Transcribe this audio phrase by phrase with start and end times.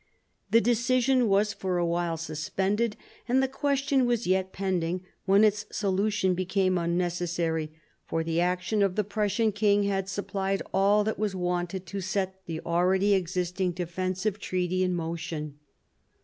[0.49, 5.67] The decision was for a while suspended, and the question was yet pending when its
[5.71, 7.71] solution became unnecessary;
[8.07, 12.43] for the action of the Prussian king had supplied all that was wanted to set
[12.47, 15.59] the already existing defensive treaty in motion.